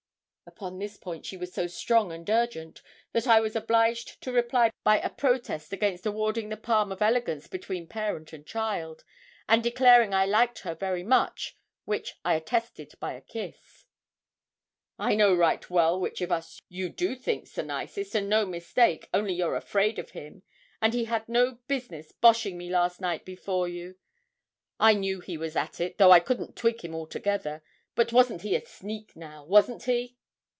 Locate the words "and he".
20.81-21.05